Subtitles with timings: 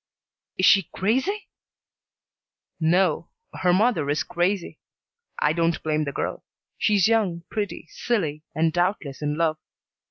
[0.57, 1.47] "Is she crazy?"
[2.79, 3.29] "No.
[3.53, 4.79] Her mother is crazy.
[5.37, 6.43] I don't blame the girl.
[6.79, 9.59] She's young, pretty, silly, and doubtless in love.